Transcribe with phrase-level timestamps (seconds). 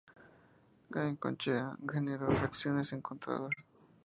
[0.89, 3.51] Goicoechea generó reacciones encontradas.